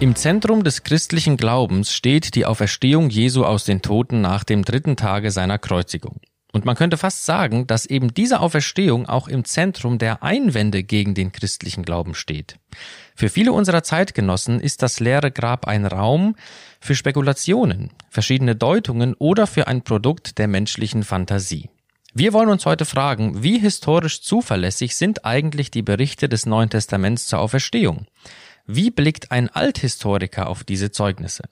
[0.00, 4.96] Im Zentrum des christlichen Glaubens steht die Auferstehung Jesu aus den Toten nach dem dritten
[4.96, 6.20] Tage seiner Kreuzigung.
[6.54, 11.12] Und man könnte fast sagen, dass eben diese Auferstehung auch im Zentrum der Einwände gegen
[11.12, 12.56] den christlichen Glauben steht.
[13.14, 16.34] Für viele unserer Zeitgenossen ist das leere Grab ein Raum
[16.80, 21.68] für Spekulationen, verschiedene Deutungen oder für ein Produkt der menschlichen Fantasie.
[22.14, 27.26] Wir wollen uns heute fragen, wie historisch zuverlässig sind eigentlich die Berichte des Neuen Testaments
[27.26, 28.06] zur Auferstehung?
[28.72, 31.42] Wie blickt ein Althistoriker auf diese Zeugnisse?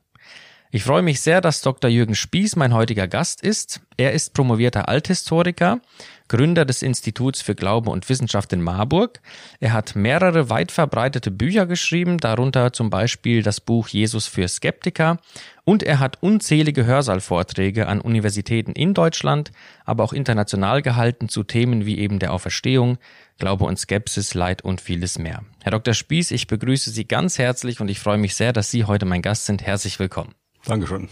[0.70, 1.90] Ich freue mich sehr, dass Dr.
[1.90, 3.80] Jürgen Spieß mein heutiger Gast ist.
[3.96, 5.80] Er ist promovierter Althistoriker,
[6.28, 9.20] Gründer des Instituts für Glaube und Wissenschaft in Marburg.
[9.58, 15.18] Er hat mehrere weit verbreitete Bücher geschrieben, darunter zum Beispiel das Buch Jesus für Skeptiker.
[15.64, 19.50] Und er hat unzählige Hörsaalvorträge an Universitäten in Deutschland,
[19.84, 22.98] aber auch international gehalten zu Themen wie eben der Auferstehung,
[23.38, 25.44] Glaube und Skepsis, Leid und vieles mehr.
[25.62, 25.94] Herr Dr.
[25.94, 29.22] Spieß, ich begrüße Sie ganz herzlich und ich freue mich sehr, dass Sie heute mein
[29.22, 29.62] Gast sind.
[29.62, 30.34] Herzlich willkommen.
[30.64, 31.08] Dankeschön.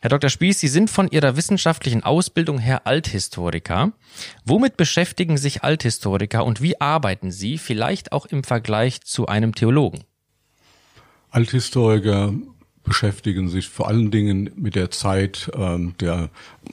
[0.00, 0.30] Herr Dr.
[0.30, 3.92] Spieß, Sie sind von Ihrer wissenschaftlichen Ausbildung her Althistoriker.
[4.44, 10.04] Womit beschäftigen sich Althistoriker und wie arbeiten Sie vielleicht auch im Vergleich zu einem Theologen?
[11.30, 12.32] Althistoriker
[12.90, 16.28] beschäftigen sich vor allen Dingen mit der Zeit ähm, der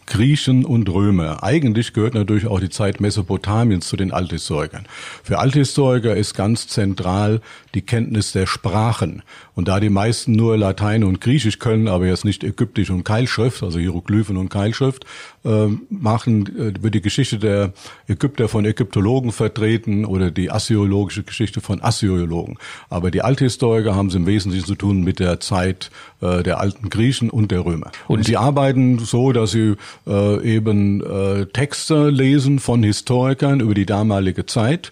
[0.07, 1.43] Griechen und Römer.
[1.43, 4.88] Eigentlich gehört natürlich auch die Zeit Mesopotamiens zu den Althistorikern.
[5.23, 7.39] Für Althistoriker ist ganz zentral
[7.75, 9.21] die Kenntnis der Sprachen.
[9.53, 13.61] Und da die meisten nur Latein und Griechisch können, aber jetzt nicht Ägyptisch und Keilschrift,
[13.61, 15.05] also Hieroglyphen und Keilschrift,
[15.45, 17.73] äh, machen, äh, wird die Geschichte der
[18.07, 22.57] Ägypter von Ägyptologen vertreten oder die assyriologische Geschichte von Assyriologen.
[22.89, 25.91] Aber die Althistoriker haben es im Wesentlichen zu tun mit der Zeit
[26.22, 27.91] äh, der alten Griechen und der Römer.
[28.08, 29.75] Und, und sie arbeiten so, dass sie
[30.08, 34.91] äh, eben äh, Texte lesen von Historikern über die damalige Zeit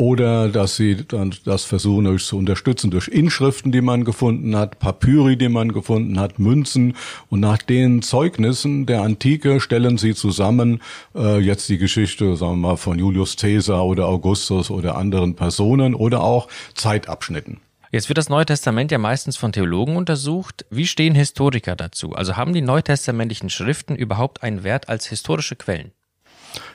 [0.00, 4.78] oder dass sie dann das versuchen euch zu unterstützen durch Inschriften, die man gefunden hat,
[4.78, 6.96] Papyri, die man gefunden hat, Münzen
[7.28, 10.80] und nach den Zeugnissen der Antike stellen sie zusammen
[11.14, 15.94] äh, jetzt die Geschichte, sagen wir mal, von Julius Caesar oder Augustus oder anderen Personen
[15.94, 17.58] oder auch Zeitabschnitten.
[17.92, 20.64] Jetzt wird das Neue Testament ja meistens von Theologen untersucht.
[20.70, 22.12] Wie stehen Historiker dazu?
[22.12, 25.90] Also haben die neutestamentlichen Schriften überhaupt einen Wert als historische Quellen?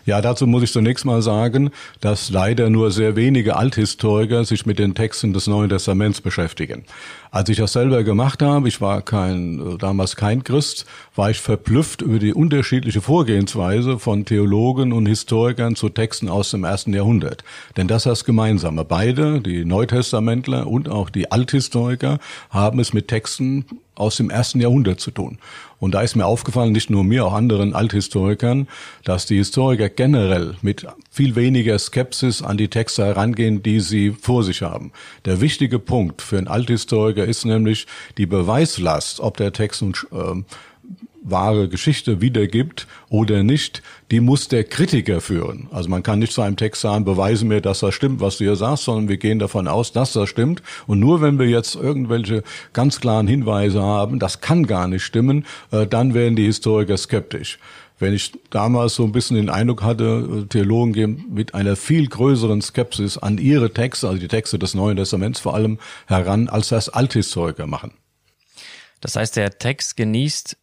[0.05, 4.77] Ja, dazu muss ich zunächst mal sagen, dass leider nur sehr wenige Althistoriker sich mit
[4.77, 6.85] den Texten des Neuen Testaments beschäftigen.
[7.31, 10.85] Als ich das selber gemacht habe, ich war kein, damals kein Christ,
[11.15, 16.63] war ich verblüfft über die unterschiedliche Vorgehensweise von Theologen und Historikern zu Texten aus dem
[16.63, 17.43] ersten Jahrhundert.
[17.75, 18.85] Denn das ist das Gemeinsame.
[18.85, 22.19] Beide, die Neutestamentler und auch die Althistoriker,
[22.51, 25.39] haben es mit Texten aus dem ersten Jahrhundert zu tun.
[25.79, 28.67] Und da ist mir aufgefallen, nicht nur mir, auch anderen Althistorikern,
[29.03, 34.43] dass die Historiker generell mit viel weniger Skepsis an die Texte herangehen, die sie vor
[34.43, 34.91] sich haben.
[35.25, 40.43] Der wichtige Punkt für einen Althistoriker ist nämlich die Beweislast, ob der Text nun äh,
[41.27, 43.81] wahre Geschichte wiedergibt oder nicht,
[44.11, 45.67] die muss der Kritiker führen.
[45.71, 48.43] Also man kann nicht zu einem Text sagen, beweise mir, dass das stimmt, was du
[48.43, 50.61] hier sagst, sondern wir gehen davon aus, dass das stimmt.
[50.85, 52.43] Und nur wenn wir jetzt irgendwelche
[52.73, 57.57] ganz klaren Hinweise haben, das kann gar nicht stimmen, äh, dann werden die Historiker skeptisch.
[57.97, 62.07] Wenn ich damals so ein bisschen den Eindruck hatte, äh, Theologen gehen mit einer viel
[62.07, 66.69] größeren Skepsis an ihre Texte, also die Texte des Neuen Testaments vor allem, heran, als
[66.69, 67.93] das Althistoriker machen.
[69.01, 70.57] Das heißt, der Text genießt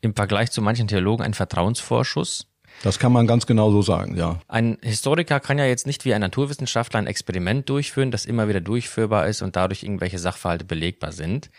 [0.00, 2.46] im Vergleich zu manchen Theologen einen Vertrauensvorschuss.
[2.82, 4.38] Das kann man ganz genau so sagen, ja.
[4.48, 8.60] Ein Historiker kann ja jetzt nicht wie ein Naturwissenschaftler ein Experiment durchführen, das immer wieder
[8.60, 11.50] durchführbar ist und dadurch irgendwelche Sachverhalte belegbar sind.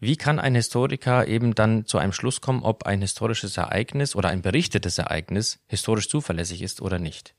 [0.00, 4.30] Wie kann ein Historiker eben dann zu einem Schluss kommen, ob ein historisches Ereignis oder
[4.30, 7.34] ein berichtetes Ereignis historisch zuverlässig ist oder nicht?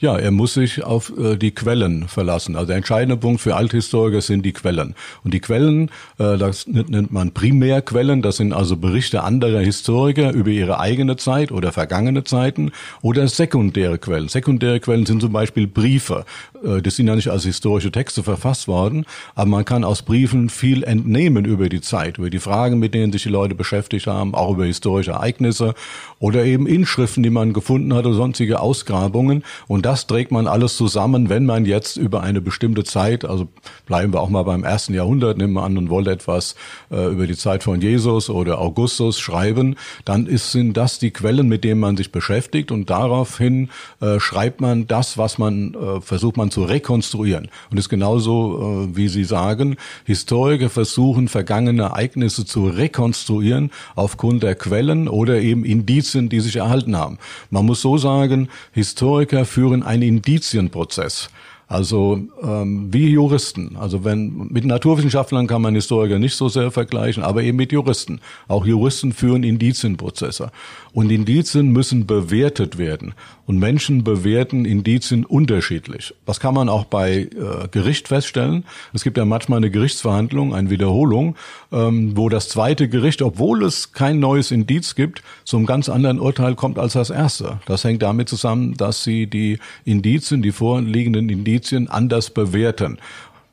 [0.00, 2.56] Ja, er muss sich auf äh, die Quellen verlassen.
[2.56, 4.94] Also der entscheidende Punkt für Althistoriker sind die Quellen.
[5.24, 10.48] Und die Quellen, äh, das nennt man Primärquellen, das sind also Berichte anderer Historiker über
[10.48, 12.72] ihre eigene Zeit oder vergangene Zeiten
[13.02, 14.28] oder sekundäre Quellen.
[14.28, 16.24] Sekundäre Quellen sind zum Beispiel Briefe.
[16.64, 19.04] Äh, das sind ja nicht als historische Texte verfasst worden,
[19.34, 23.12] aber man kann aus Briefen viel entnehmen über die Zeit, über die Fragen, mit denen
[23.12, 25.74] sich die Leute beschäftigt haben, auch über historische Ereignisse
[26.18, 29.44] oder eben Inschriften, die man gefunden hat oder sonstige Ausgrabungen.
[29.68, 33.48] Und das trägt man alles zusammen, wenn man jetzt über eine bestimmte Zeit, also
[33.86, 36.54] bleiben wir auch mal beim ersten Jahrhundert, nehmen wir an und wollen etwas
[36.90, 41.48] äh, über die Zeit von Jesus oder Augustus schreiben, dann ist, sind das die Quellen,
[41.48, 43.70] mit denen man sich beschäftigt und daraufhin
[44.00, 47.48] äh, schreibt man das, was man äh, versucht man zu rekonstruieren.
[47.70, 54.54] Und ist genauso, äh, wie Sie sagen, Historiker versuchen vergangene Ereignisse zu rekonstruieren aufgrund der
[54.54, 57.18] Quellen oder eben Indizien, die sich erhalten haben.
[57.50, 61.30] Man muss so sagen, Historiker führen einen Indizienprozess.
[61.70, 63.76] Also ähm, wie Juristen.
[63.76, 68.20] Also wenn mit Naturwissenschaftlern kann man Historiker nicht so sehr vergleichen, aber eben mit Juristen.
[68.48, 70.50] Auch Juristen führen Indizienprozesse.
[70.92, 73.14] Und Indizien müssen bewertet werden.
[73.46, 76.12] Und Menschen bewerten Indizien unterschiedlich.
[76.26, 78.64] Das kann man auch bei äh, Gericht feststellen.
[78.92, 81.36] Es gibt ja manchmal eine Gerichtsverhandlung, eine Wiederholung,
[81.70, 86.18] ähm, wo das zweite Gericht, obwohl es kein neues Indiz gibt, zu einem ganz anderen
[86.18, 87.60] Urteil kommt als das erste.
[87.66, 92.98] Das hängt damit zusammen, dass sie die Indizien, die vorliegenden Indizien anders bewerten.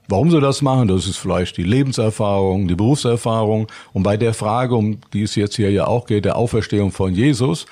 [0.09, 3.68] Warum sie das machen, das ist vielleicht die Lebenserfahrung, die Berufserfahrung.
[3.92, 7.13] Und bei der Frage, um die es jetzt hier ja auch geht, der Auferstehung von
[7.13, 7.65] Jesus,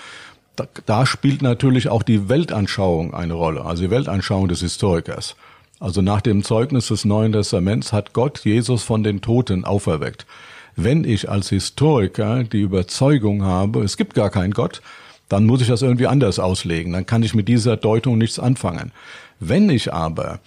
[0.58, 5.36] da, da spielt natürlich auch die Weltanschauung eine Rolle, also die Weltanschauung des Historikers.
[5.80, 10.26] Also nach dem Zeugnis des Neuen Testaments hat Gott Jesus von den Toten auferweckt.
[10.76, 14.82] Wenn ich als Historiker die Überzeugung habe, es gibt gar keinen Gott,
[15.30, 16.94] dann muss ich das irgendwie anders auslegen.
[16.94, 18.92] Dann kann ich mit dieser Deutung nichts anfangen.
[19.40, 20.40] Wenn ich aber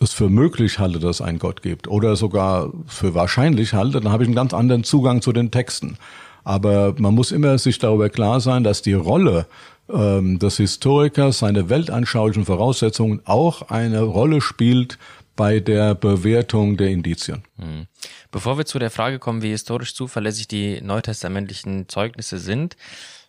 [0.00, 4.12] es für möglich halte, dass es einen Gott gibt oder sogar für wahrscheinlich halte, dann
[4.12, 5.96] habe ich einen ganz anderen Zugang zu den Texten.
[6.44, 9.46] Aber man muss immer sich darüber klar sein, dass die Rolle
[9.92, 14.98] ähm, des Historikers, seine weltanschaulichen Voraussetzungen auch eine Rolle spielt
[15.36, 17.42] bei der Bewertung der Indizien.
[17.58, 17.86] Hm.
[18.30, 22.76] Bevor wir zu der Frage kommen, wie historisch zuverlässig die neutestamentlichen Zeugnisse sind,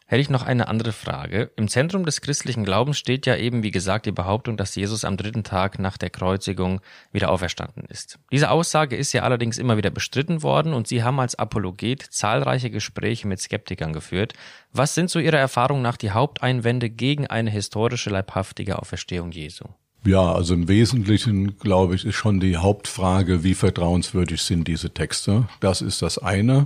[0.09, 1.51] hätte ich noch eine andere Frage.
[1.56, 5.17] Im Zentrum des christlichen Glaubens steht ja eben, wie gesagt, die Behauptung, dass Jesus am
[5.17, 8.17] dritten Tag nach der Kreuzigung wieder auferstanden ist.
[8.31, 12.71] Diese Aussage ist ja allerdings immer wieder bestritten worden und Sie haben als Apologet zahlreiche
[12.71, 14.33] Gespräche mit Skeptikern geführt.
[14.73, 19.65] Was sind so Ihrer Erfahrung nach die Haupteinwände gegen eine historische, leibhaftige Auferstehung Jesu?
[20.06, 25.47] Ja, also im Wesentlichen, glaube ich, ist schon die Hauptfrage, wie vertrauenswürdig sind diese Texte.
[25.59, 26.65] Das ist das eine.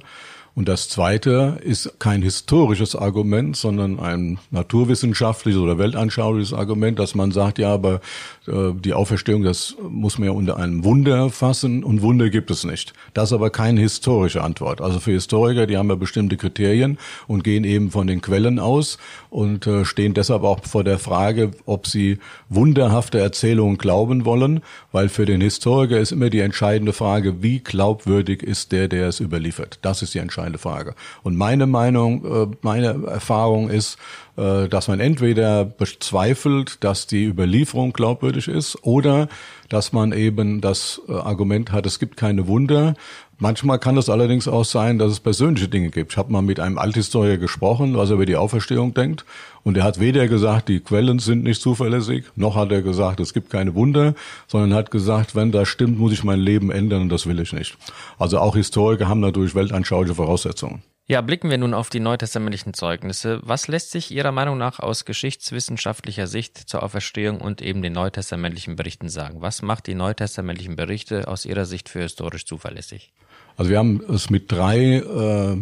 [0.55, 7.31] Und das zweite ist kein historisches Argument, sondern ein naturwissenschaftliches oder weltanschauliches Argument, dass man
[7.31, 8.01] sagt, ja, aber
[8.45, 12.65] äh, die Auferstehung, das muss man ja unter einem Wunder fassen und Wunder gibt es
[12.65, 12.93] nicht.
[13.15, 14.79] Das ist aber keine historische Antwort.
[14.79, 18.99] Also für Historiker, die haben ja bestimmte Kriterien und gehen eben von den Quellen aus
[19.31, 22.19] und äh, stehen deshalb auch vor der Frage, ob sie
[22.49, 24.61] wunderhafte Erzählungen glauben wollen,
[24.91, 29.19] weil für den Historiker ist immer die entscheidende Frage, wie glaubwürdig ist der, der es
[29.19, 29.79] überliefert.
[29.81, 30.95] Das ist die entscheidende entscheidende Frage.
[31.23, 33.97] Und meine Meinung, äh, meine Erfahrung ist,
[34.35, 39.27] äh, dass man entweder bezweifelt, dass die Überlieferung glaubwürdig ist oder
[39.69, 42.95] dass man eben das äh, Argument hat, es gibt keine Wunder.
[43.39, 46.13] Manchmal kann es allerdings auch sein, dass es persönliche Dinge gibt.
[46.13, 49.25] Ich habe mal mit einem Althistoriker gesprochen, was er über die Auferstehung denkt.
[49.63, 53.33] Und er hat weder gesagt, die Quellen sind nicht zuverlässig, noch hat er gesagt, es
[53.33, 54.13] gibt keine Wunder,
[54.47, 57.53] sondern hat gesagt, wenn das stimmt, muss ich mein Leben ändern und das will ich
[57.53, 57.77] nicht.
[58.19, 60.83] Also auch Historiker haben natürlich weltanschauliche Voraussetzungen.
[61.05, 63.41] Ja, blicken wir nun auf die neutestamentlichen Zeugnisse.
[63.43, 68.77] Was lässt sich Ihrer Meinung nach aus geschichtswissenschaftlicher Sicht zur Auferstehung und eben den neutestamentlichen
[68.77, 69.41] Berichten sagen?
[69.41, 73.11] Was macht die neutestamentlichen Berichte aus Ihrer Sicht für historisch zuverlässig?
[73.57, 75.57] Also wir haben es mit drei äh,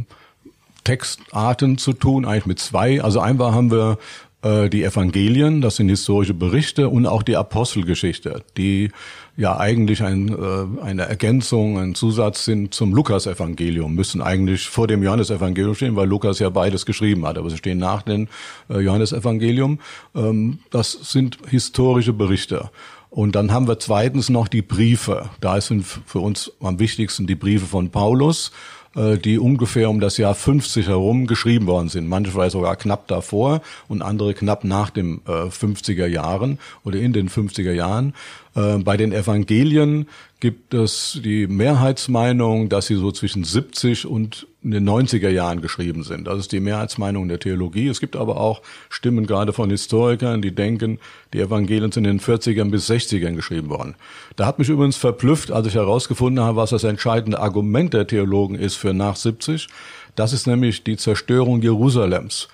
[0.84, 3.02] Textarten zu tun, eigentlich mit zwei.
[3.02, 3.98] Also einmal haben wir
[4.44, 8.92] äh, die Evangelien, das sind historische Berichte und auch die Apostelgeschichte, die
[9.38, 15.04] ja eigentlich ein, äh, eine Ergänzung, ein Zusatz sind zum Lukas-Evangelium, müssen eigentlich vor dem
[15.04, 18.28] Johannesevangelium stehen, weil Lukas ja beides geschrieben hat, aber sie stehen nach dem
[18.70, 19.80] äh, Johannesevangelium.
[20.16, 22.70] Ähm, das sind historische Berichte.
[23.10, 25.30] Und dann haben wir zweitens noch die Briefe.
[25.42, 28.52] Da sind für uns am wichtigsten die Briefe von Paulus
[28.96, 32.08] äh, die ungefähr um das Jahr 50 herum geschrieben worden sind.
[32.08, 37.30] Manche sogar knapp davor und andere knapp nach dem äh, 50er Jahren oder in den
[37.30, 38.14] 50er Jahren.
[38.56, 40.08] Äh, bei den Evangelien
[40.40, 46.04] gibt es die Mehrheitsmeinung, dass sie so zwischen 70 und in den 90er Jahren geschrieben
[46.04, 46.28] sind.
[46.28, 47.88] Das ist die Mehrheitsmeinung der Theologie.
[47.88, 51.00] Es gibt aber auch Stimmen gerade von Historikern, die denken,
[51.34, 53.96] die Evangelien sind in den 40ern bis 60ern geschrieben worden.
[54.36, 58.56] Da hat mich übrigens verblüfft, als ich herausgefunden habe, was das entscheidende Argument der Theologen
[58.56, 59.68] ist für nach 70.
[60.16, 62.48] Das ist nämlich die Zerstörung Jerusalems.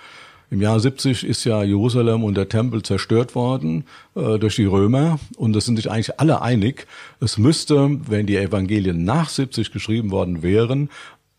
[0.50, 3.84] Im Jahr 70 ist ja Jerusalem und der Tempel zerstört worden
[4.16, 6.88] äh, durch die Römer und es sind sich eigentlich alle einig,
[7.20, 10.90] es müsste, wenn die Evangelien nach 70 geschrieben worden wären,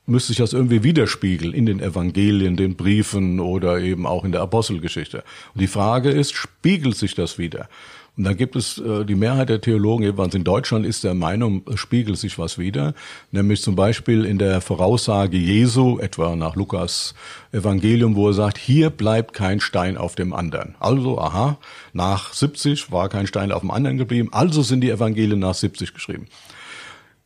[0.05, 4.43] müsste sich das irgendwie widerspiegeln in den Evangelien, den Briefen oder eben auch in der
[4.43, 5.25] Apostelgeschichte.
[5.55, 7.69] Und die Frage ist, spiegelt sich das wieder?
[8.19, 11.63] Und dann gibt es äh, die Mehrheit der Theologen, jedenfalls in Deutschland, ist der Meinung,
[11.77, 12.93] spiegelt sich was wieder.
[13.31, 17.15] Nämlich zum Beispiel in der Voraussage Jesu, etwa nach Lukas
[17.53, 20.75] Evangelium, wo er sagt, hier bleibt kein Stein auf dem anderen.
[20.81, 21.59] Also, aha,
[21.93, 25.95] nach 70 war kein Stein auf dem anderen geblieben, also sind die Evangelien nach 70
[25.95, 26.27] geschrieben.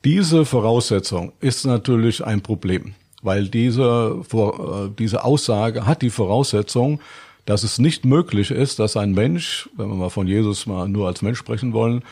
[0.04, 7.00] Diese Voraussetzung ist natürlich ein Problem, weil diese, äh, diese Aussage hat die Voraussetzung,
[7.44, 11.06] dass es nicht möglich ist, dass ein Mensch, wenn wir mal von Jesus mal nur
[11.06, 12.02] als Mensch sprechen wollen,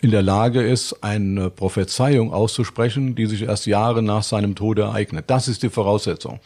[0.00, 5.24] in der Lage ist, eine Prophezeiung auszusprechen, die sich erst Jahre nach seinem Tode ereignet.
[5.28, 6.38] Das ist die Voraussetzung.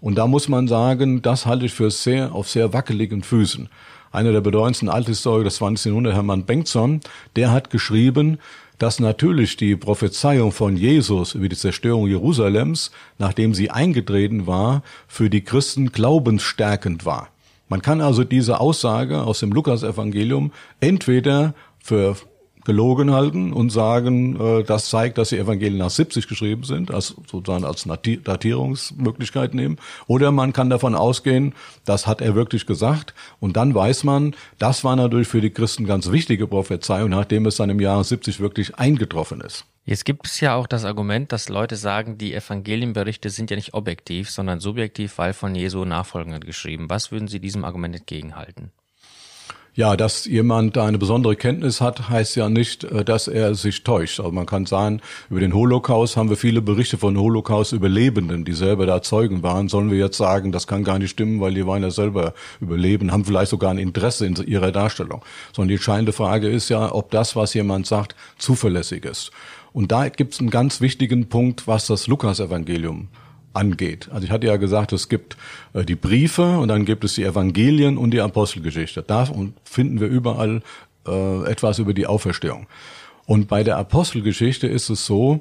[0.00, 3.68] Und da muss man sagen, das halte ich für sehr, auf sehr wackeligen Füßen.
[4.10, 5.86] Einer der bedeutendsten Althistoriker des 20.
[5.86, 7.00] Jahrhunderts, Hermann Bengtson,
[7.36, 8.38] der hat geschrieben,
[8.78, 15.30] dass natürlich die Prophezeiung von Jesus über die Zerstörung Jerusalems, nachdem sie eingetreten war, für
[15.30, 17.28] die Christen glaubensstärkend war.
[17.72, 22.16] Man kann also diese Aussage aus dem Lukasevangelium entweder für
[22.66, 27.16] gelogen halten und sagen, äh, das zeigt, dass die Evangelien nach 70 geschrieben sind, als
[27.26, 29.78] sozusagen als Datierungsmöglichkeit nehmen.
[30.06, 31.54] Oder man kann davon ausgehen,
[31.86, 33.14] das hat er wirklich gesagt.
[33.40, 37.56] Und dann weiß man, das war natürlich für die Christen ganz wichtige Prophezeiung, nachdem es
[37.56, 39.64] dann im Jahr 70 wirklich eingetroffen ist.
[39.84, 43.74] Jetzt gibt es ja auch das Argument, dass Leute sagen, die Evangelienberichte sind ja nicht
[43.74, 46.88] objektiv, sondern subjektiv, weil von Jesu Nachfolgern geschrieben.
[46.88, 48.70] Was würden Sie diesem Argument entgegenhalten?
[49.74, 54.20] Ja, dass jemand eine besondere Kenntnis hat, heißt ja nicht, äh, dass er sich täuscht.
[54.20, 58.84] Also man kann sagen, über den Holocaust haben wir viele Berichte von Holocaust-Überlebenden, die selber
[58.84, 59.70] da Zeugen waren.
[59.70, 63.12] Sollen wir jetzt sagen, das kann gar nicht stimmen, weil die waren ja selber überleben,
[63.12, 65.24] haben vielleicht sogar ein Interesse in ihrer Darstellung.
[65.54, 69.32] Sondern die entscheidende Frage ist ja, ob das, was jemand sagt, zuverlässig ist.
[69.72, 73.08] Und da gibt es einen ganz wichtigen Punkt, was das Lukas-Evangelium
[73.54, 74.08] angeht.
[74.12, 75.36] Also ich hatte ja gesagt, es gibt
[75.74, 79.02] äh, die Briefe und dann gibt es die Evangelien und die Apostelgeschichte.
[79.02, 79.28] Da
[79.64, 80.62] finden wir überall
[81.06, 82.66] äh, etwas über die Auferstehung.
[83.26, 85.40] Und bei der Apostelgeschichte ist es so,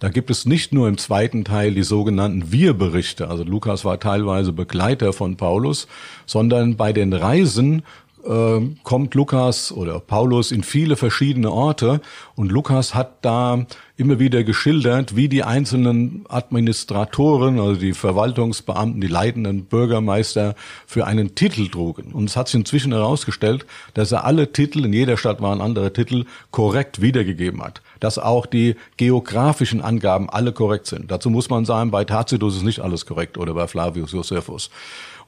[0.00, 4.52] da gibt es nicht nur im zweiten Teil die sogenannten Wir-Berichte, also Lukas war teilweise
[4.52, 5.86] Begleiter von Paulus,
[6.26, 7.82] sondern bei den Reisen
[8.24, 12.00] äh, kommt Lukas oder Paulus in viele verschiedene Orte
[12.34, 13.66] und Lukas hat da
[14.00, 20.54] immer wieder geschildert, wie die einzelnen Administratoren, also die Verwaltungsbeamten, die leitenden Bürgermeister
[20.86, 22.12] für einen Titel trugen.
[22.12, 25.92] Und es hat sich inzwischen herausgestellt, dass er alle Titel, in jeder Stadt waren andere
[25.92, 27.82] Titel, korrekt wiedergegeben hat.
[28.00, 31.10] Dass auch die geografischen Angaben alle korrekt sind.
[31.10, 34.70] Dazu muss man sagen, bei Tacitus ist nicht alles korrekt oder bei Flavius Josephus.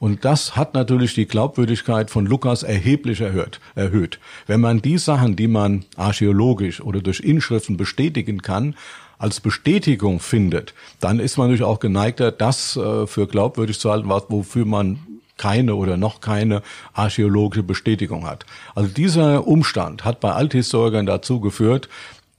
[0.03, 4.19] Und das hat natürlich die Glaubwürdigkeit von Lukas erheblich erhöht, erhöht.
[4.49, 8.75] Wenn man die Sachen, die man archäologisch oder durch Inschriften bestätigen kann,
[9.19, 14.09] als Bestätigung findet, dann ist man natürlich auch geneigter, das äh, für glaubwürdig zu halten,
[14.09, 14.99] wofür man
[15.37, 16.63] keine oder noch keine
[16.95, 18.45] archäologische Bestätigung hat.
[18.75, 21.89] Also dieser Umstand hat bei Althistorikern dazu geführt,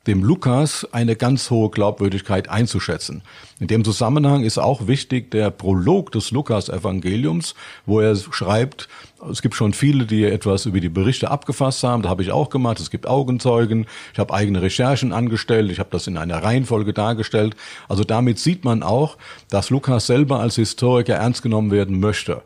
[0.08, 3.22] dem Lukas eine ganz hohe Glaubwürdigkeit einzuschätzen.
[3.60, 7.56] In dem Zusammenhang ist auch wichtig der Prolog des Lukas-Evangeliums,
[7.86, 8.90] wo er schreibt,
[9.32, 12.04] es gibt schon viele, die etwas über die Berichte abgefasst haben.
[12.04, 12.82] Da habe ich auch gemacht.
[12.82, 13.86] Es gibt Augenzeugen.
[14.12, 15.72] Ich habe eigene Recherchen angestellt.
[15.72, 17.56] Ich habe das in einer Reihenfolge dargestellt.
[17.88, 19.18] Also damit sieht man auch,
[19.50, 22.42] dass Lukas selber als Historiker ernst genommen werden möchte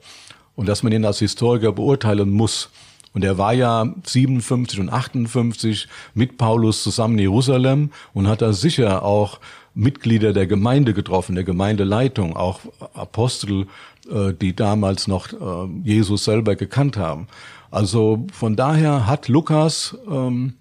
[0.56, 2.70] und dass man ihn als Historiker beurteilen muss.
[3.18, 8.54] Und er war ja 57 und 58 mit Paulus zusammen in Jerusalem und hat da
[8.54, 9.40] sicher auch
[9.74, 12.60] Mitglieder der Gemeinde getroffen, der Gemeindeleitung, auch
[12.94, 13.66] Apostel,
[14.08, 17.28] äh, die damals noch äh, Jesus selber gekannt haben.
[17.72, 20.54] Also von daher hat Lukas ähm,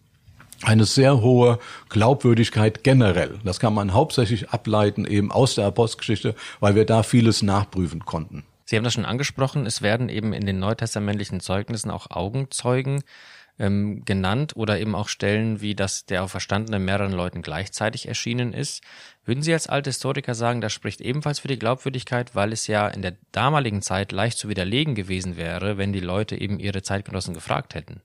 [0.63, 1.59] eine sehr hohe
[1.91, 3.35] Glaubwürdigkeit generell.
[3.45, 8.45] Das kann man hauptsächlich ableiten eben aus der Apostelgeschichte, weil wir da vieles nachprüfen konnten.
[8.67, 13.05] Sie haben das schon angesprochen, es werden eben in den neutestamentlichen Zeugnissen auch Augenzeugen
[13.59, 18.83] ähm, genannt oder eben auch Stellen wie, dass der Auferstandene mehreren Leuten gleichzeitig erschienen ist.
[19.25, 22.89] Würden Sie als alte Historiker sagen, das spricht ebenfalls für die Glaubwürdigkeit, weil es ja
[22.89, 27.35] in der damaligen Zeit leicht zu widerlegen gewesen wäre, wenn die Leute eben ihre Zeitgenossen
[27.35, 28.03] gefragt hätten?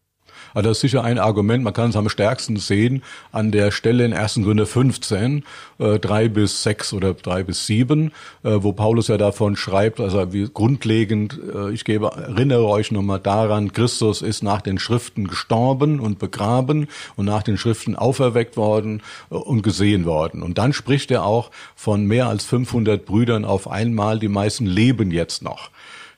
[0.53, 4.05] Also das ist sicher ein Argument, man kann es am stärksten sehen an der Stelle
[4.05, 4.35] in 1.
[4.43, 5.43] Gründe 15,
[5.79, 8.11] äh, 3 bis 6 oder 3 bis 7,
[8.43, 13.19] äh, wo Paulus ja davon schreibt, also wie grundlegend, äh, ich gebe, erinnere euch nochmal
[13.19, 19.01] daran, Christus ist nach den Schriften gestorben und begraben und nach den Schriften auferweckt worden
[19.29, 20.43] äh, und gesehen worden.
[20.43, 25.11] Und dann spricht er auch von mehr als 500 Brüdern auf einmal, die meisten leben
[25.11, 25.69] jetzt noch.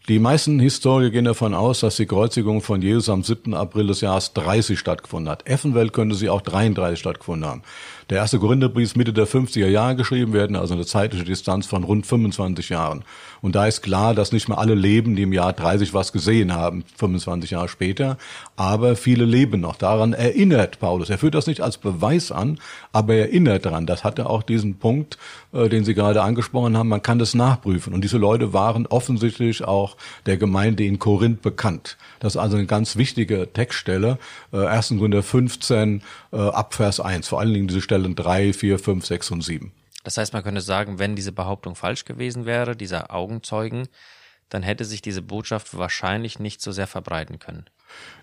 [0.10, 3.54] Die meisten Historiker gehen davon aus, dass die Kreuzigung von Jesus am 7.
[3.54, 5.48] April des Jahres 30 stattgefunden hat.
[5.48, 7.62] Effenwelt könnte sie auch 33 stattgefunden haben.
[8.10, 11.86] Der erste Korintherbrief ist Mitte der 50er Jahre geschrieben werden, also eine zeitliche Distanz von
[11.86, 13.06] rund 25 Jahren.
[13.42, 16.54] Und da ist klar, dass nicht mehr alle leben, die im Jahr 30 was gesehen
[16.54, 18.18] haben, 25 Jahre später,
[18.58, 19.78] aber viele leben noch.
[19.78, 21.10] Daran erinnert Paulus.
[21.10, 22.60] Er führt das nicht als Beweis an,
[22.92, 23.86] aber er erinnert daran.
[23.86, 25.18] Das hatte auch diesen Punkt,
[25.54, 26.90] äh, den Sie gerade angesprochen haben.
[26.90, 27.94] Man kann das nachprüfen.
[27.94, 29.93] Und diese Leute waren offensichtlich auch
[30.26, 31.98] der Gemeinde in Korinth bekannt.
[32.20, 34.18] Das ist also eine ganz wichtige Textstelle.
[34.52, 34.90] Äh, 1.
[34.98, 37.28] Korinther 15 äh, ab Vers 1.
[37.28, 39.72] Vor allen Dingen diese Stellen 3, 4, 5, 6 und 7.
[40.04, 43.88] Das heißt, man könnte sagen, wenn diese Behauptung falsch gewesen wäre, dieser Augenzeugen,
[44.50, 47.66] dann hätte sich diese Botschaft wahrscheinlich nicht so sehr verbreiten können.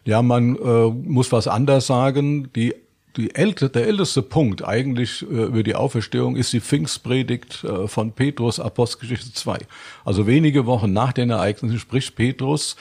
[0.04, 2.52] Ja, man äh, muss was anders sagen.
[2.52, 2.74] Die
[3.16, 8.12] die älte, der älteste Punkt eigentlich äh, über die Auferstehung ist die Pfingstpredigt äh, von
[8.12, 9.58] Petrus, Apostelgeschichte 2.
[10.04, 12.76] Also wenige Wochen nach den Ereignissen spricht Petrus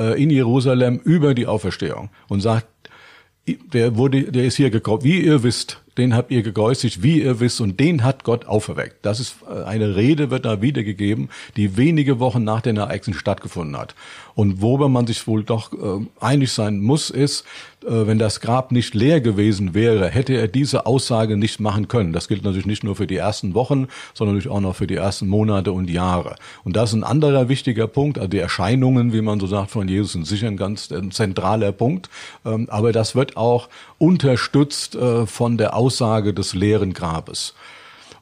[0.00, 2.66] äh, in Jerusalem über die Auferstehung und sagt,
[3.46, 5.02] der wurde, der ist hier gekommen.
[5.02, 9.04] Wie ihr wisst, den habt ihr gekreuzigt, wie ihr wisst, und den hat Gott auferweckt.
[9.04, 13.76] Das ist äh, eine Rede, wird da wiedergegeben, die wenige Wochen nach den Ereignissen stattgefunden
[13.76, 13.94] hat.
[14.34, 17.44] Und worüber man sich wohl doch äh, einig sein muss, ist,
[17.84, 22.12] äh, wenn das Grab nicht leer gewesen wäre, hätte er diese Aussage nicht machen können.
[22.12, 24.96] Das gilt natürlich nicht nur für die ersten Wochen, sondern natürlich auch noch für die
[24.96, 26.36] ersten Monate und Jahre.
[26.64, 28.18] Und das ist ein anderer wichtiger Punkt.
[28.18, 31.72] Also die Erscheinungen, wie man so sagt, von Jesus sind sicher ein ganz ein zentraler
[31.72, 32.08] Punkt.
[32.44, 37.54] Ähm, aber das wird auch unterstützt äh, von der Aussage des leeren Grabes.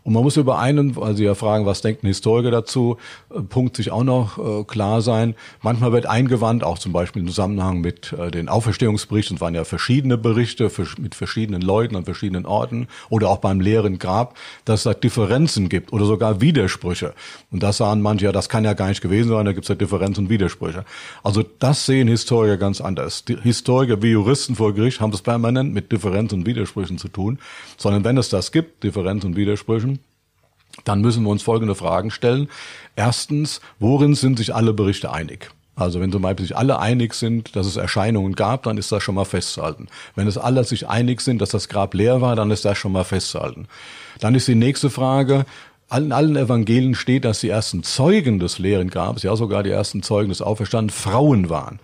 [0.03, 2.97] Und man muss über einen, weil Sie ja fragen, was denkt ein Historiker dazu,
[3.35, 5.35] äh, Punkt sich auch noch äh, klar sein.
[5.63, 9.65] Manchmal wird eingewandt, auch zum Beispiel im Zusammenhang mit äh, den Auferstehungsberichten, es waren ja
[9.65, 14.85] verschiedene Berichte mit verschiedenen Leuten an verschiedenen Orten oder auch beim leeren Grab, dass es
[14.85, 17.15] da Differenzen gibt oder sogar Widersprüche.
[17.51, 19.69] Und das sahen manche, ja, das kann ja gar nicht gewesen sein, da gibt es
[19.69, 20.85] ja Differenzen und Widersprüche.
[21.23, 23.25] Also das sehen Historiker ganz anders.
[23.25, 27.39] Die Historiker wie Juristen vor Gericht haben es permanent mit Differenzen und Widersprüchen zu tun,
[27.77, 29.90] sondern wenn es das gibt, Differenzen und Widersprüchen,
[30.85, 32.49] dann müssen wir uns folgende Fragen stellen.
[32.97, 35.51] Erstens, worin sind sich alle Berichte einig?
[35.77, 39.03] Also wenn zum Beispiel sich alle einig sind, dass es Erscheinungen gab, dann ist das
[39.03, 39.89] schon mal festzuhalten.
[40.15, 42.93] Wenn es alle sich einig sind, dass das Grab leer war, dann ist das schon
[42.93, 43.67] mal festzuhalten.
[44.21, 45.47] Dann ist die nächste Frage,
[45.97, 50.03] in allen Evangelien steht, dass die ersten Zeugen des leeren Grabes, ja sogar die ersten
[50.03, 51.81] Zeugen des Auferstandens, Frauen waren.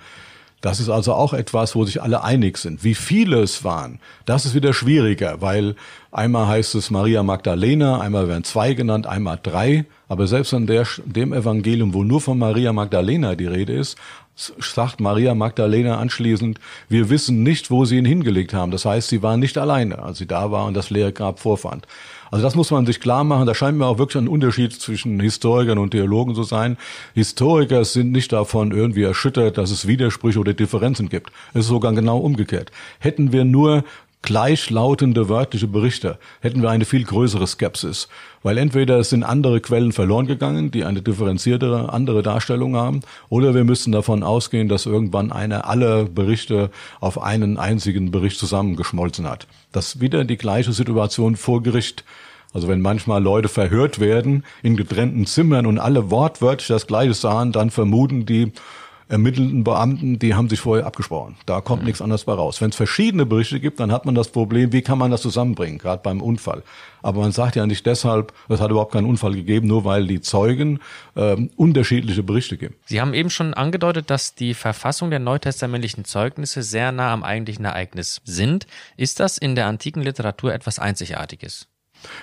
[0.62, 2.82] Das ist also auch etwas, wo sich alle einig sind.
[2.82, 5.76] Wie viele es waren, das ist wieder schwieriger, weil
[6.10, 9.84] einmal heißt es Maria Magdalena, einmal werden zwei genannt, einmal drei.
[10.08, 13.98] Aber selbst an der, dem Evangelium, wo nur von Maria Magdalena die Rede ist,
[14.36, 16.58] sagt Maria Magdalena anschließend,
[16.88, 18.70] wir wissen nicht, wo sie ihn hingelegt haben.
[18.70, 21.86] Das heißt, sie waren nicht alleine, als sie da war und das leere Grab vorfand.
[22.30, 23.46] Also das muss man sich klar machen.
[23.46, 26.76] Da scheint mir auch wirklich ein Unterschied zwischen Historikern und Theologen zu sein.
[27.14, 31.30] Historiker sind nicht davon irgendwie erschüttert, dass es Widersprüche oder Differenzen gibt.
[31.54, 32.70] Es ist sogar genau umgekehrt.
[32.98, 33.84] Hätten wir nur
[34.22, 38.08] gleichlautende wörtliche Berichte, hätten wir eine viel größere Skepsis.
[38.42, 43.54] Weil entweder es sind andere Quellen verloren gegangen, die eine differenziertere, andere Darstellung haben, oder
[43.54, 49.46] wir müssen davon ausgehen, dass irgendwann einer alle Berichte auf einen einzigen Bericht zusammengeschmolzen hat.
[49.72, 52.04] Das ist wieder die gleiche Situation vor Gericht.
[52.52, 57.52] Also wenn manchmal Leute verhört werden in getrennten Zimmern und alle wortwörtlich das Gleiche sahen,
[57.52, 58.52] dann vermuten die,
[59.08, 61.36] ermittelnden Beamten, die haben sich vorher abgesprochen.
[61.46, 61.86] Da kommt mhm.
[61.86, 62.60] nichts anderes bei raus.
[62.60, 65.78] Wenn es verschiedene Berichte gibt, dann hat man das Problem, wie kann man das zusammenbringen,
[65.78, 66.62] gerade beim Unfall.
[67.02, 70.20] Aber man sagt ja nicht deshalb, es hat überhaupt keinen Unfall gegeben, nur weil die
[70.20, 70.80] Zeugen
[71.14, 72.74] äh, unterschiedliche Berichte geben.
[72.86, 77.64] Sie haben eben schon angedeutet, dass die Verfassung der neutestamentlichen Zeugnisse sehr nah am eigentlichen
[77.64, 78.66] Ereignis sind.
[78.96, 81.68] Ist das in der antiken Literatur etwas Einzigartiges?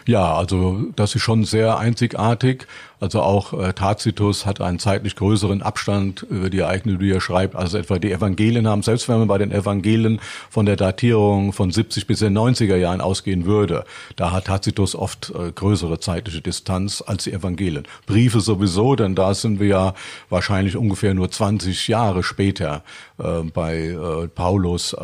[0.05, 2.67] Ja, also das ist schon sehr einzigartig.
[3.03, 7.53] Also auch äh, Tacitus hat einen zeitlich größeren Abstand über die Ereignisse, die er schreibt,
[7.53, 8.81] also etwa die Evangelien haben.
[8.81, 13.01] Selbst wenn man bei den Evangelien von der Datierung von 70 bis den 90er Jahren
[13.01, 13.83] ausgehen würde,
[14.15, 17.83] da hat Tacitus oft äh, größere zeitliche Distanz als die Evangelien.
[18.05, 19.93] Briefe sowieso, denn da sind wir ja
[20.29, 22.83] wahrscheinlich ungefähr nur 20 Jahre später
[23.17, 24.97] äh, bei äh, Paulus äh,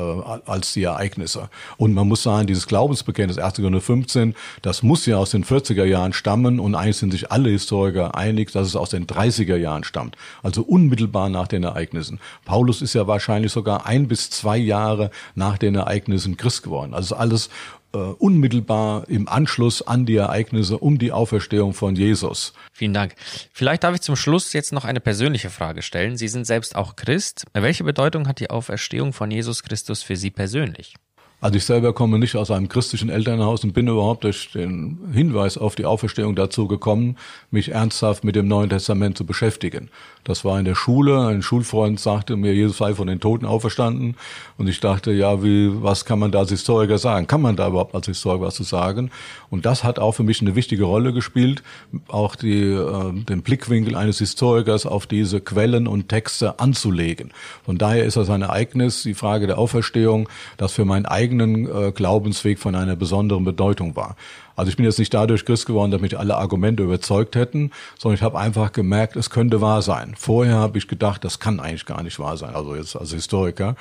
[0.45, 1.49] als die Ereignisse.
[1.75, 3.55] Und man muss sagen, dieses Glaubensbekenntnis 1.
[3.55, 7.49] Korinther 15, das muss ja aus den 40er Jahren stammen und eigentlich sind sich alle
[7.49, 12.19] Historiker einig, dass es aus den 30er Jahren stammt, also unmittelbar nach den Ereignissen.
[12.45, 16.93] Paulus ist ja wahrscheinlich sogar ein bis zwei Jahre nach den Ereignissen Christ geworden.
[16.93, 17.49] Also alles
[17.93, 22.53] äh, unmittelbar im Anschluss an die Ereignisse um die Auferstehung von Jesus.
[22.71, 23.15] Vielen Dank.
[23.51, 26.17] Vielleicht darf ich zum Schluss jetzt noch eine persönliche Frage stellen.
[26.17, 27.45] Sie sind selbst auch Christ.
[27.53, 30.95] Welche Bedeutung hat die Auferstehung von Jesus Christus für Sie persönlich?
[31.41, 35.57] Also ich selber komme nicht aus einem christlichen Elternhaus und bin überhaupt durch den Hinweis
[35.57, 37.15] auf die Auferstehung dazu gekommen,
[37.49, 39.89] mich ernsthaft mit dem Neuen Testament zu beschäftigen.
[40.25, 41.27] Das war in der Schule.
[41.27, 44.15] Ein Schulfreund sagte mir, Jesus sei von den Toten auferstanden.
[44.57, 47.25] Und ich dachte, ja, wie, was kann man da als Historiker sagen?
[47.25, 49.09] Kann man da überhaupt als Historiker was zu sagen?
[49.49, 51.63] Und das hat auch für mich eine wichtige Rolle gespielt,
[52.09, 57.31] auch die, äh, den Blickwinkel eines Historikers auf diese Quellen und Texte anzulegen.
[57.63, 61.91] Von daher ist das ein Ereignis, die Frage der Auferstehung, das für meinen eigenen äh,
[61.91, 64.15] Glaubensweg von einer besonderen Bedeutung war.
[64.55, 68.23] Also ich bin jetzt nicht dadurch Christ geworden, damit alle Argumente überzeugt hätten, sondern ich
[68.23, 70.15] habe einfach gemerkt, es könnte wahr sein.
[70.17, 73.75] Vorher habe ich gedacht, das kann eigentlich gar nicht wahr sein, also jetzt als Historiker.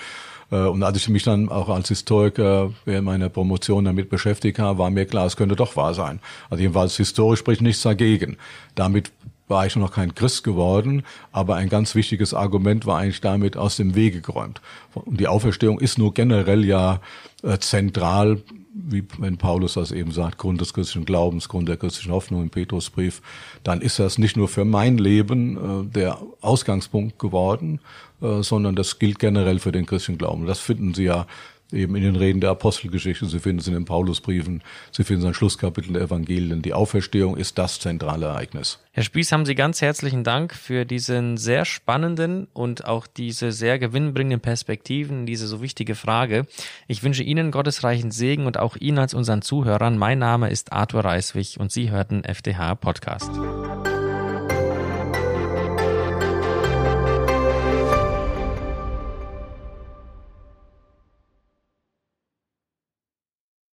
[0.53, 4.79] Äh, und als ich mich dann auch als Historiker während meiner Promotion damit beschäftigt habe,
[4.79, 6.21] war mir klar, es könnte doch wahr sein.
[6.51, 8.37] Also jedenfalls historisch spricht nichts dagegen.
[8.75, 9.11] Damit
[9.49, 13.77] war ich noch kein Christ geworden, aber ein ganz wichtiges Argument war eigentlich damit aus
[13.77, 14.61] dem Wege geräumt.
[14.95, 17.01] Und die Auferstehung ist nur generell ja
[17.43, 18.43] äh, zentral
[18.81, 22.51] wie wenn Paulus das eben sagt, Grund des christlichen Glaubens, Grund der christlichen Hoffnung im
[22.51, 23.23] Petrusbrief,
[23.65, 27.81] dann ist das nicht nur für mein Leben äh, der Ausgangspunkt geworden,
[28.23, 30.47] äh, sondern das gilt generell für den christlichen Glauben.
[30.47, 31.27] Das finden Sie ja
[31.73, 35.29] eben in den Reden der Apostelgeschichte, Sie finden es in den Paulusbriefen, Sie finden es
[35.29, 36.63] in Schlusskapiteln der Evangelien.
[36.63, 38.79] Die Auferstehung ist das zentrale Ereignis.
[38.93, 43.79] Herr Spieß, haben Sie ganz herzlichen Dank für diesen sehr spannenden und auch diese sehr
[43.79, 46.47] gewinnbringenden Perspektiven, diese so wichtige Frage.
[46.87, 49.99] Ich wünsche Ihnen gottesreichen Segen und auch Ihnen als unseren Zuhörern.
[49.99, 53.31] Mein Name ist Arthur Reiswig und Sie hörten FDH Podcast.